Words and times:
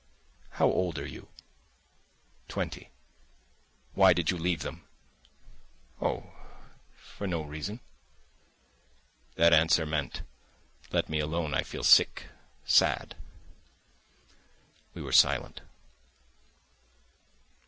"How 0.53 0.65
old 0.65 0.97
are 0.97 1.05
you?" 1.05 1.29
"Twenty." 2.47 2.89
"Why 3.93 4.13
did 4.13 4.31
you 4.31 4.37
leave 4.39 4.63
them?" 4.63 4.83
"Oh, 6.01 6.33
for 6.95 7.27
no 7.27 7.43
reason." 7.43 7.81
That 9.35 9.53
answer 9.53 9.85
meant 9.85 10.23
"Let 10.91 11.07
me 11.07 11.19
alone; 11.19 11.53
I 11.53 11.61
feel 11.61 11.83
sick, 11.83 12.29
sad." 12.65 13.15
We 14.95 15.03
were 15.03 15.11
silent. 15.11 15.61